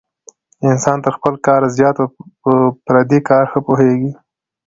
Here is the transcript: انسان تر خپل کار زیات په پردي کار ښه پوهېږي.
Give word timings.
انسان 0.69 0.97
تر 1.05 1.13
خپل 1.17 1.33
کار 1.45 1.61
زیات 1.77 1.95
په 2.41 2.51
پردي 2.85 3.19
کار 3.29 3.43
ښه 3.51 3.59
پوهېږي. 3.67 4.11